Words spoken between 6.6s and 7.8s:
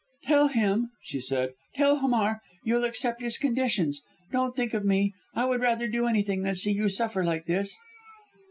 you suffer like this."